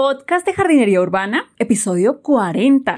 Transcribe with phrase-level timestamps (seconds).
[0.00, 2.96] podcast de jardinería urbana, episodio 40.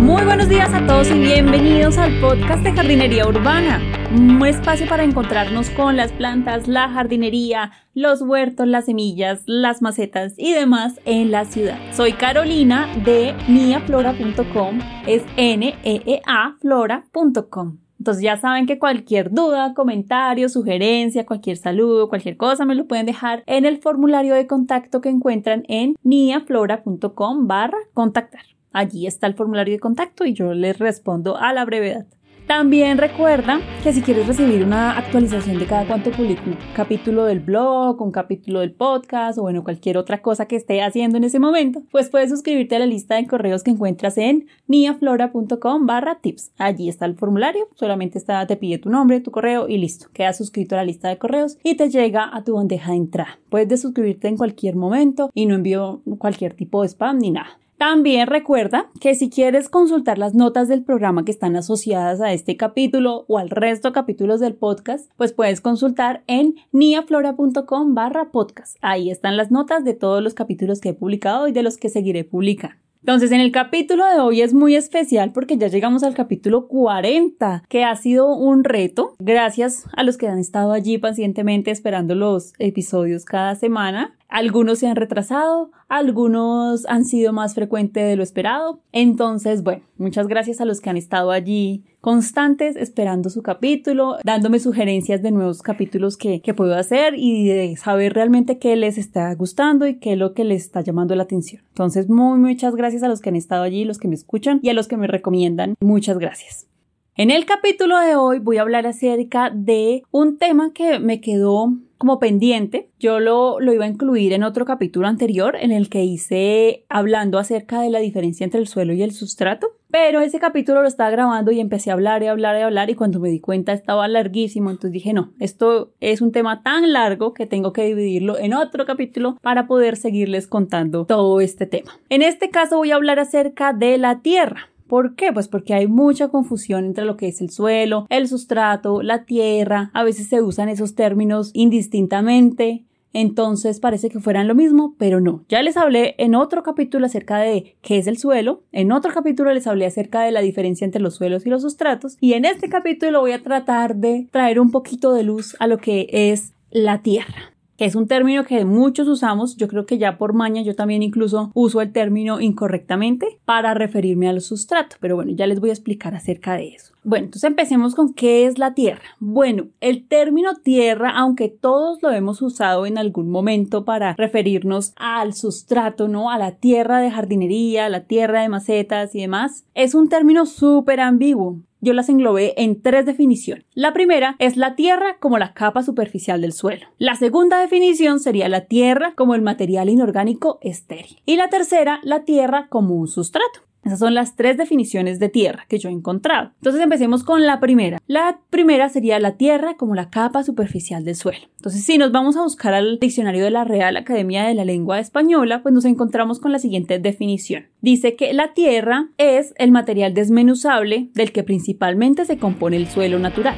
[0.00, 3.80] Muy buenos días a todos y bienvenidos al podcast de jardinería urbana,
[4.10, 10.34] un espacio para encontrarnos con las plantas, la jardinería, los huertos, las semillas, las macetas
[10.36, 11.78] y demás en la ciudad.
[11.92, 17.89] Soy Carolina de niaflora.com, es n e, e a flora.com.
[18.00, 23.04] Entonces ya saben que cualquier duda, comentario, sugerencia, cualquier saludo, cualquier cosa me lo pueden
[23.04, 28.40] dejar en el formulario de contacto que encuentran en niaflora.com barra contactar.
[28.72, 32.06] Allí está el formulario de contacto y yo les respondo a la brevedad.
[32.46, 37.40] También recuerda que si quieres recibir una actualización de cada cuanto publico un capítulo del
[37.40, 41.38] blog, un capítulo del podcast o bueno, cualquier otra cosa que esté haciendo en ese
[41.38, 46.52] momento, pues puedes suscribirte a la lista de correos que encuentras en niaflora.com barra tips.
[46.58, 50.08] Allí está el formulario, solamente está, te pide tu nombre, tu correo y listo.
[50.12, 53.38] Quedas suscrito a la lista de correos y te llega a tu bandeja de entrada.
[53.48, 57.58] Puedes suscribirte en cualquier momento y no envío cualquier tipo de spam ni nada.
[57.80, 62.58] También recuerda que si quieres consultar las notas del programa que están asociadas a este
[62.58, 68.76] capítulo o al resto de capítulos del podcast, pues puedes consultar en niaflora.com barra podcast.
[68.82, 71.88] Ahí están las notas de todos los capítulos que he publicado y de los que
[71.88, 72.76] seguiré publicando.
[73.00, 77.64] Entonces, en el capítulo de hoy es muy especial porque ya llegamos al capítulo 40,
[77.66, 82.52] que ha sido un reto, gracias a los que han estado allí pacientemente esperando los
[82.58, 84.18] episodios cada semana.
[84.30, 88.80] Algunos se han retrasado, algunos han sido más frecuentes de lo esperado.
[88.92, 94.60] Entonces, bueno, muchas gracias a los que han estado allí constantes esperando su capítulo, dándome
[94.60, 99.34] sugerencias de nuevos capítulos que, que puedo hacer y de saber realmente qué les está
[99.34, 101.62] gustando y qué es lo que les está llamando la atención.
[101.68, 104.68] Entonces, muy, muchas gracias a los que han estado allí, los que me escuchan y
[104.68, 105.74] a los que me recomiendan.
[105.80, 106.68] Muchas gracias.
[107.16, 111.74] En el capítulo de hoy voy a hablar acerca de un tema que me quedó
[112.00, 112.88] como pendiente.
[112.98, 117.38] Yo lo, lo, iba a incluir en otro capítulo anterior en el que hice hablando
[117.38, 119.76] acerca de la diferencia entre el suelo y el sustrato.
[119.90, 122.94] Pero ese capítulo lo estaba grabando y empecé a hablar y hablar y hablar y
[122.94, 124.70] cuando me di cuenta estaba larguísimo.
[124.70, 128.86] Entonces dije, no, esto es un tema tan largo que tengo que dividirlo en otro
[128.86, 131.92] capítulo para poder seguirles contando todo este tema.
[132.08, 134.69] En este caso voy a hablar acerca de la tierra.
[134.90, 135.32] ¿Por qué?
[135.32, 139.92] Pues porque hay mucha confusión entre lo que es el suelo, el sustrato, la tierra.
[139.94, 142.82] A veces se usan esos términos indistintamente.
[143.12, 145.44] Entonces parece que fueran lo mismo, pero no.
[145.48, 149.54] Ya les hablé en otro capítulo acerca de qué es el suelo, en otro capítulo
[149.54, 152.68] les hablé acerca de la diferencia entre los suelos y los sustratos, y en este
[152.68, 157.02] capítulo voy a tratar de traer un poquito de luz a lo que es la
[157.02, 160.74] tierra que es un término que muchos usamos, yo creo que ya por maña yo
[160.74, 165.70] también incluso uso el término incorrectamente para referirme al sustrato, pero bueno, ya les voy
[165.70, 166.92] a explicar acerca de eso.
[167.04, 169.00] Bueno, entonces empecemos con qué es la tierra.
[169.18, 175.32] Bueno, el término tierra, aunque todos lo hemos usado en algún momento para referirnos al
[175.32, 176.30] sustrato, ¿no?
[176.30, 180.44] A la tierra de jardinería, a la tierra de macetas y demás, es un término
[180.44, 183.64] súper ambiguo yo las englobé en tres definiciones.
[183.74, 186.86] La primera es la tierra como la capa superficial del suelo.
[186.98, 191.20] La segunda definición sería la tierra como el material inorgánico estéril.
[191.26, 193.69] Y la tercera, la tierra como un sustrato.
[193.84, 196.52] Esas son las tres definiciones de tierra que yo he encontrado.
[196.56, 197.98] Entonces empecemos con la primera.
[198.06, 201.46] La primera sería la tierra como la capa superficial del suelo.
[201.56, 205.00] Entonces si nos vamos a buscar al diccionario de la Real Academia de la Lengua
[205.00, 207.66] Española, pues nos encontramos con la siguiente definición.
[207.80, 213.18] Dice que la tierra es el material desmenuzable del que principalmente se compone el suelo
[213.18, 213.56] natural.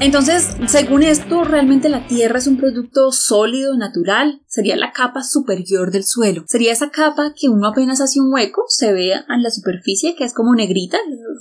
[0.00, 5.90] Entonces, según esto, realmente la Tierra es un producto sólido, natural, sería la capa superior
[5.90, 6.44] del suelo.
[6.48, 10.24] Sería esa capa que uno apenas hace un hueco, se ve en la superficie, que
[10.24, 10.96] es como negrita,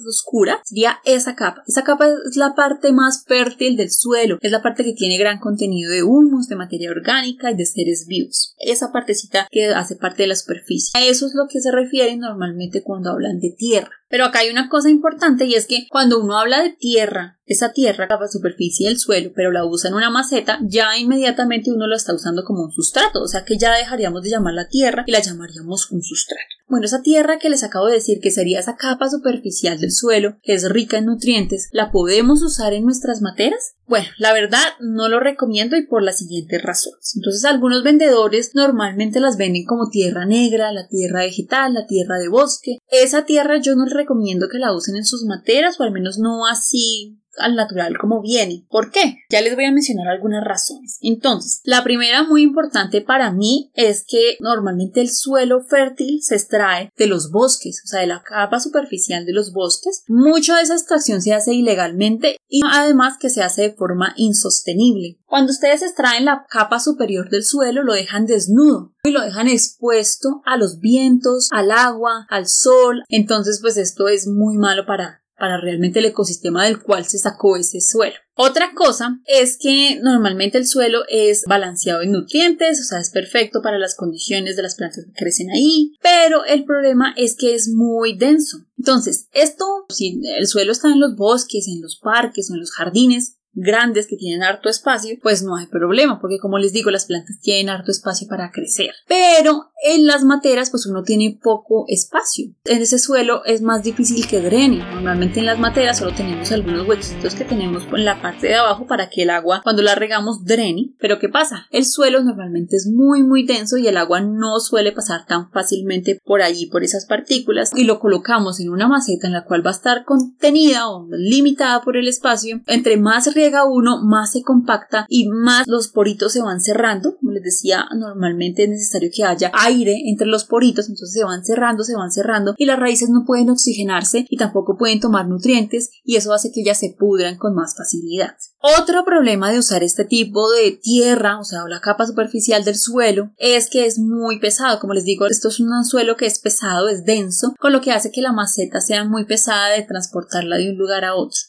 [0.06, 1.64] oscura, sería esa capa.
[1.68, 5.40] Esa capa es la parte más fértil del suelo, es la parte que tiene gran
[5.40, 8.56] contenido de humus, de materia orgánica y de seres vivos.
[8.58, 10.92] Esa partecita que hace parte de la superficie.
[11.00, 13.99] A eso es lo que se refiere normalmente cuando hablan de tierra.
[14.10, 17.72] Pero acá hay una cosa importante y es que cuando uno habla de tierra, esa
[17.72, 21.96] tierra, capa superficie del suelo, pero la usa en una maceta, ya inmediatamente uno lo
[21.96, 25.22] está usando como un sustrato, o sea que ya dejaríamos de llamarla tierra y la
[25.22, 26.59] llamaríamos un sustrato.
[26.70, 30.38] Bueno, esa tierra que les acabo de decir que sería esa capa superficial del suelo,
[30.44, 33.74] que es rica en nutrientes, ¿la podemos usar en nuestras materas?
[33.88, 37.14] Bueno, la verdad no lo recomiendo y por las siguientes razones.
[37.16, 42.30] Entonces algunos vendedores normalmente las venden como tierra negra, la tierra vegetal, la tierra de
[42.30, 42.78] bosque.
[42.92, 46.20] Esa tierra yo no les recomiendo que la usen en sus materas o al menos
[46.20, 48.66] no así al natural como viene.
[48.70, 49.18] ¿Por qué?
[49.30, 50.98] Ya les voy a mencionar algunas razones.
[51.02, 56.92] Entonces, la primera muy importante para mí es que normalmente el suelo fértil se extrae
[56.98, 60.04] de los bosques, o sea, de la capa superficial de los bosques.
[60.08, 65.20] Mucha de esa extracción se hace ilegalmente y además que se hace de forma insostenible.
[65.26, 70.42] Cuando ustedes extraen la capa superior del suelo, lo dejan desnudo y lo dejan expuesto
[70.46, 73.04] a los vientos, al agua, al sol.
[73.08, 77.56] Entonces, pues esto es muy malo para, para realmente el ecosistema del cual se sacó
[77.56, 78.16] ese suelo.
[78.36, 83.62] Otra cosa es que normalmente el suelo es balanceado en nutrientes, o sea, es perfecto
[83.62, 87.68] para las condiciones de las plantas que crecen ahí, pero el problema es que es
[87.68, 88.60] muy denso.
[88.78, 92.72] Entonces, esto, si el suelo está en los bosques, en los parques o en los
[92.72, 97.06] jardines, grandes que tienen harto espacio, pues no hay problema, porque como les digo, las
[97.06, 98.92] plantas tienen harto espacio para crecer.
[99.08, 102.52] Pero en las materas, pues uno tiene poco espacio.
[102.66, 104.78] En ese suelo es más difícil que drene.
[104.78, 108.88] Normalmente en las materas solo tenemos algunos huequitos que tenemos en la parte de abajo
[108.88, 110.92] para que el agua, cuando la regamos, drene.
[111.00, 111.68] Pero ¿qué pasa?
[111.72, 116.20] El suelo normalmente es muy, muy denso y el agua no suele pasar tan fácilmente
[116.24, 119.72] por allí, por esas partículas, y lo colocamos en una maceta en la cual va
[119.72, 122.62] a estar contenida o limitada por el espacio.
[122.68, 123.34] Entre más
[123.66, 127.18] uno, más se compacta y más los poritos se van cerrando.
[127.18, 131.44] Como les decía, normalmente es necesario que haya aire entre los poritos, entonces se van
[131.44, 135.90] cerrando, se van cerrando y las raíces no pueden oxigenarse y tampoco pueden tomar nutrientes
[136.04, 138.36] y eso hace que ellas se pudran con más facilidad.
[138.62, 143.32] Otro problema de usar este tipo de tierra, o sea, la capa superficial del suelo,
[143.38, 144.80] es que es muy pesado.
[144.80, 147.92] Como les digo, esto es un suelo que es pesado, es denso, con lo que
[147.92, 151.40] hace que la maceta sea muy pesada de transportarla de un lugar a otro.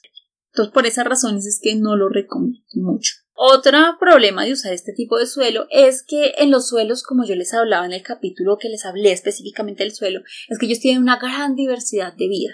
[0.52, 3.14] Entonces, por esas razones es que no lo recomiendo mucho.
[3.32, 7.34] Otro problema de usar este tipo de suelo es que en los suelos, como yo
[7.34, 11.02] les hablaba en el capítulo que les hablé específicamente del suelo, es que ellos tienen
[11.02, 12.52] una gran diversidad de vida.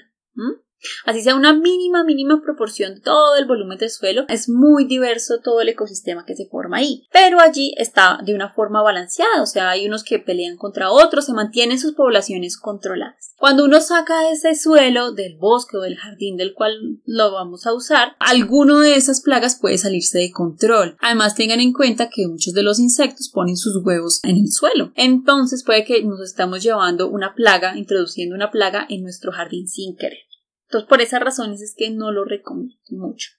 [1.05, 5.41] Así sea una mínima, mínima proporción de todo el volumen del suelo, es muy diverso
[5.43, 7.07] todo el ecosistema que se forma ahí.
[7.13, 11.27] Pero allí está de una forma balanceada, o sea, hay unos que pelean contra otros,
[11.27, 13.35] se mantienen sus poblaciones controladas.
[13.39, 17.75] Cuando uno saca ese suelo del bosque o del jardín del cual lo vamos a
[17.75, 20.97] usar, alguno de esas plagas puede salirse de control.
[21.01, 24.93] Además, tengan en cuenta que muchos de los insectos ponen sus huevos en el suelo.
[24.95, 29.97] Entonces puede que nos estamos llevando una plaga, introduciendo una plaga en nuestro jardín sin
[29.97, 30.26] querer.
[30.69, 33.31] Entonces, por esas razones es que no lo recomiendo mucho.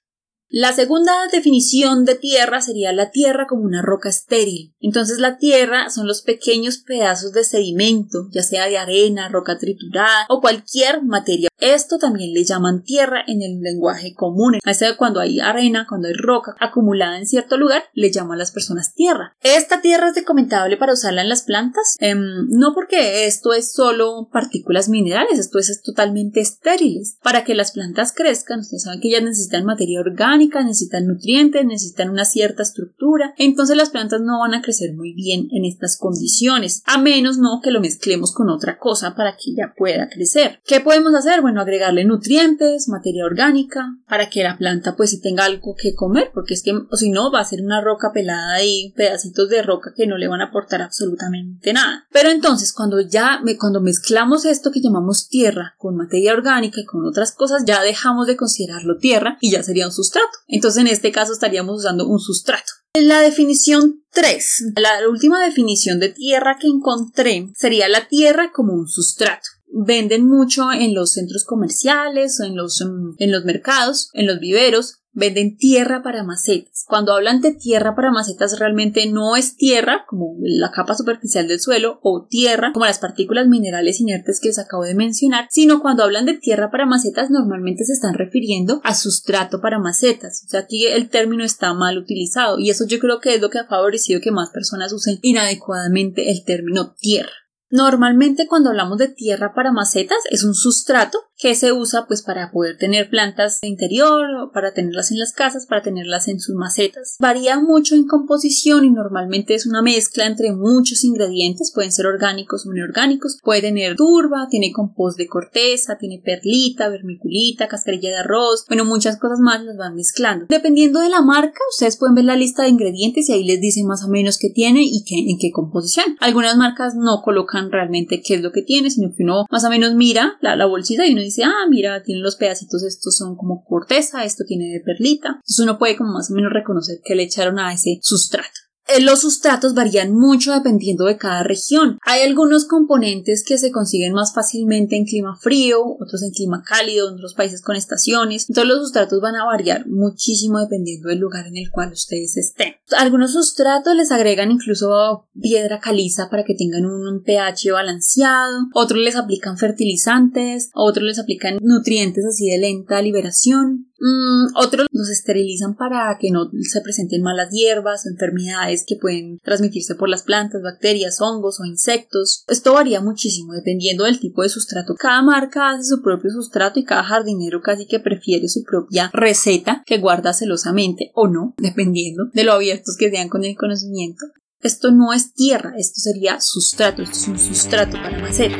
[0.49, 4.73] La segunda definición de tierra sería la tierra como una roca estéril.
[4.79, 10.25] Entonces la tierra son los pequeños pedazos de sedimento, ya sea de arena, roca triturada
[10.29, 11.49] o cualquier materia.
[11.59, 14.59] Esto también le llaman tierra en el lenguaje común.
[14.63, 18.37] A sea, cuando hay arena, cuando hay roca acumulada en cierto lugar, le llaman a
[18.37, 19.35] las personas tierra.
[19.41, 21.97] ¿Esta tierra es recomendable para usarla en las plantas?
[21.99, 27.17] Em, no porque esto es solo partículas minerales, esto es, es totalmente estériles.
[27.21, 32.09] Para que las plantas crezcan, ustedes saben que ellas necesitan materia orgánica necesitan nutrientes, necesitan
[32.09, 36.83] una cierta estructura, entonces las plantas no van a crecer muy bien en estas condiciones,
[36.85, 40.59] a menos no que lo mezclemos con otra cosa para que ella pueda crecer.
[40.65, 41.41] ¿Qué podemos hacer?
[41.41, 46.31] Bueno, agregarle nutrientes, materia orgánica, para que la planta pues si tenga algo que comer,
[46.33, 49.93] porque es que si no va a ser una roca pelada y pedacitos de roca
[49.95, 52.05] que no le van a aportar absolutamente nada.
[52.11, 57.05] Pero entonces cuando ya cuando mezclamos esto que llamamos tierra con materia orgánica y con
[57.05, 60.26] otras cosas, ya dejamos de considerarlo tierra y ya sería un sustrato.
[60.47, 62.71] Entonces en este caso estaríamos usando un sustrato.
[62.93, 68.87] La definición 3, la última definición de tierra que encontré sería la tierra como un
[68.87, 75.01] sustrato venden mucho en los centros comerciales, en los, en los mercados, en los viveros,
[75.17, 76.85] venden tierra para macetas.
[76.87, 81.59] Cuando hablan de tierra para macetas realmente no es tierra como la capa superficial del
[81.59, 86.03] suelo o tierra como las partículas minerales inertes que les acabo de mencionar, sino cuando
[86.03, 90.43] hablan de tierra para macetas normalmente se están refiriendo a sustrato para macetas.
[90.45, 93.49] O sea, aquí el término está mal utilizado y eso yo creo que es lo
[93.49, 97.31] que ha favorecido que más personas usen inadecuadamente el término tierra.
[97.69, 102.51] Normalmente cuando hablamos de tierra para macetas es un sustrato que se usa pues para
[102.51, 107.15] poder tener plantas de interior, para tenerlas en las casas, para tenerlas en sus macetas.
[107.19, 112.65] Varía mucho en composición y normalmente es una mezcla entre muchos ingredientes, pueden ser orgánicos
[112.65, 118.65] o inorgánicos, puede tener turba, tiene compost de corteza, tiene perlita, vermiculita, cascarilla de arroz,
[118.67, 120.45] bueno, muchas cosas más las van mezclando.
[120.49, 123.85] Dependiendo de la marca, ustedes pueden ver la lista de ingredientes y ahí les dicen
[123.85, 126.17] más o menos qué tiene y qué, en qué composición.
[126.19, 129.69] Algunas marcas no colocan realmente qué es lo que tiene, sino que uno más o
[129.69, 133.35] menos mira la, la bolsita y uno dice, ah, mira, tiene los pedacitos, estos son
[133.35, 135.29] como corteza, esto tiene de perlita.
[135.29, 138.66] Entonces uno puede como más o menos reconocer que le echaron a ese sustrato.
[138.87, 141.97] Eh, los sustratos varían mucho dependiendo de cada región.
[142.03, 147.09] Hay algunos componentes que se consiguen más fácilmente en clima frío, otros en clima cálido,
[147.09, 148.45] en otros países con estaciones.
[148.47, 152.75] Entonces los sustratos van a variar muchísimo dependiendo del lugar en el cual ustedes estén.
[152.97, 159.15] Algunos sustratos les agregan incluso piedra caliza para que tengan un pH balanceado, otros les
[159.15, 163.87] aplican fertilizantes, otros les aplican nutrientes así de lenta liberación.
[163.99, 169.39] Mm, otros los esterilizan para que no se presenten malas hierbas o enfermedades que pueden
[169.39, 172.43] transmitirse por las plantas, bacterias, hongos o insectos.
[172.47, 174.95] Esto varía muchísimo dependiendo del tipo de sustrato.
[174.95, 179.83] Cada marca hace su propio sustrato y cada jardinero casi que prefiere su propia receta
[179.85, 184.25] que guarda celosamente o no, dependiendo de lo abiertos que sean con el conocimiento.
[184.61, 188.59] Esto no es tierra, esto sería sustrato, esto es un sustrato para macetas.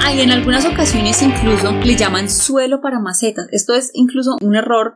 [0.00, 3.46] Ah, en algunas ocasiones incluso le llaman suelo para macetas.
[3.52, 4.94] Esto es incluso un error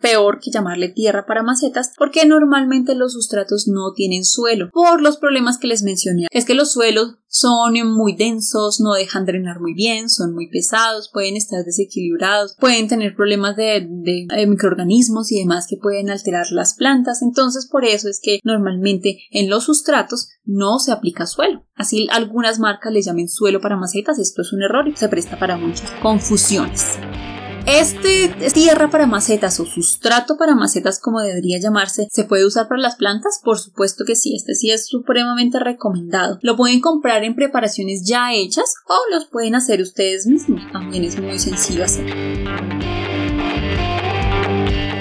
[0.00, 5.16] peor que llamarle tierra para macetas porque normalmente los sustratos no tienen suelo por los
[5.16, 6.26] problemas que les mencioné.
[6.30, 11.10] Es que los suelos son muy densos no dejan drenar muy bien son muy pesados
[11.12, 16.74] pueden estar desequilibrados pueden tener problemas de, de, microorganismos y demás que pueden alterar las
[16.74, 17.22] plantas.
[17.22, 21.64] Entonces por eso es que normalmente en los sustratos no se aplica suelo.
[21.74, 25.38] Así algunas marcas le llamen suelo para macetas esto es un error y se presta
[25.38, 26.98] para muchas confusiones
[27.78, 32.80] este tierra para macetas o sustrato para macetas como debería llamarse, ¿se puede usar para
[32.80, 33.40] las plantas?
[33.44, 36.38] Por supuesto que sí, este sí es supremamente recomendado.
[36.42, 41.20] Lo pueden comprar en preparaciones ya hechas o los pueden hacer ustedes mismos, también es
[41.20, 42.69] muy sencillo hacerlo.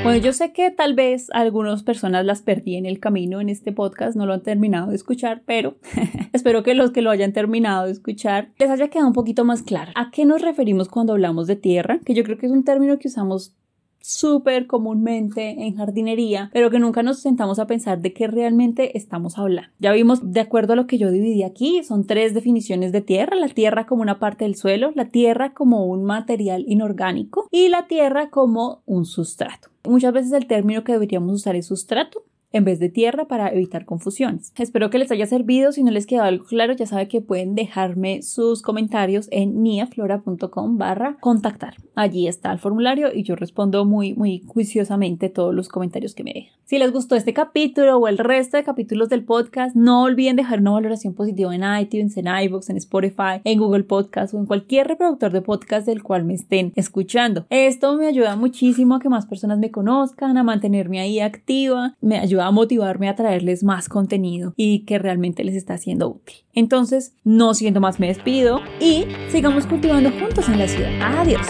[0.09, 3.71] Bueno, yo sé que tal vez algunas personas las perdí en el camino en este
[3.71, 5.75] podcast, no lo han terminado de escuchar, pero
[6.33, 9.61] espero que los que lo hayan terminado de escuchar les haya quedado un poquito más
[9.61, 9.91] claro.
[9.93, 11.99] ¿A qué nos referimos cuando hablamos de tierra?
[12.03, 13.53] Que yo creo que es un término que usamos
[14.01, 19.37] súper comúnmente en jardinería, pero que nunca nos sentamos a pensar de qué realmente estamos
[19.37, 19.69] hablando.
[19.77, 23.35] Ya vimos, de acuerdo a lo que yo dividí aquí, son tres definiciones de tierra,
[23.35, 27.85] la tierra como una parte del suelo, la tierra como un material inorgánico y la
[27.85, 29.69] tierra como un sustrato.
[29.89, 33.85] Muchas veces el término que deberíamos usar es sustrato, en vez de tierra para evitar
[33.85, 34.53] confusiones.
[34.57, 35.71] Espero que les haya servido.
[35.71, 40.77] Si no les quedó algo claro, ya saben que pueden dejarme sus comentarios en niaflora.com
[40.77, 41.75] barra contactar.
[41.95, 46.33] Allí está el formulario y yo respondo muy, muy juiciosamente todos los comentarios que me
[46.33, 46.59] dejan.
[46.65, 50.59] Si les gustó este capítulo o el resto de capítulos del podcast, no olviden dejar
[50.61, 54.87] una valoración positiva en iTunes, en iVoox, en Spotify, en Google Podcast o en cualquier
[54.87, 57.47] reproductor de podcast del cual me estén escuchando.
[57.49, 62.19] Esto me ayuda muchísimo a que más personas me conozcan, a mantenerme ahí activa, me
[62.19, 66.37] ayuda a motivarme a traerles más contenido y que realmente les está siendo útil.
[66.53, 70.91] Entonces, no siendo más, me despido y sigamos cultivando juntos en la ciudad.
[71.19, 71.47] Adiós.